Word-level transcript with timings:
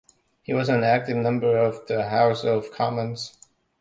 He 0.41 0.51
was 0.51 0.67
an 0.67 0.83
active 0.83 1.15
member 1.17 1.55
of 1.59 1.85
the 1.85 2.09
House 2.09 2.43
of 2.43 2.71
Commons. 2.71 3.37